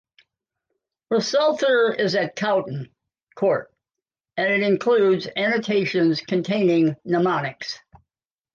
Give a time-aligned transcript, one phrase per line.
[1.11, 2.89] Her psalter is at Coughton
[3.35, 3.71] Court
[4.35, 7.77] and it includes annotations containing mnemonics.